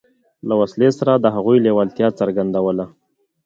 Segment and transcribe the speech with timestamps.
[0.47, 2.85] له وسلې سره د هغوی لېوالتیا څرګندوله.